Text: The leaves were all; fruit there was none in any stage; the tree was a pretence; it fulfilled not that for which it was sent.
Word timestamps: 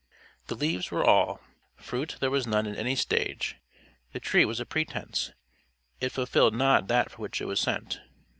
The 0.47 0.55
leaves 0.55 0.89
were 0.89 1.03
all; 1.05 1.41
fruit 1.75 2.17
there 2.19 2.31
was 2.31 2.47
none 2.47 2.65
in 2.65 2.75
any 2.75 2.95
stage; 2.95 3.57
the 4.13 4.19
tree 4.19 4.45
was 4.45 4.59
a 4.59 4.65
pretence; 4.65 5.31
it 5.99 6.11
fulfilled 6.11 6.55
not 6.55 6.87
that 6.87 7.11
for 7.11 7.17
which 7.19 7.39
it 7.39 7.45
was 7.45 7.59
sent. 7.59 7.99